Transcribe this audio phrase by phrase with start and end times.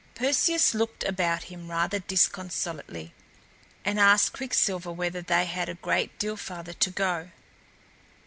[0.15, 3.13] Perseus looked about him rather disconsolately
[3.85, 7.29] and asked Quicksilver whether they had a great deal farther to go.